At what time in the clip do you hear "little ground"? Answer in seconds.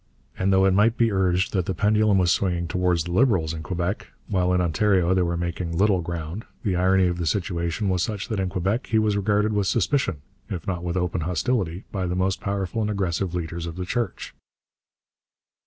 5.77-6.43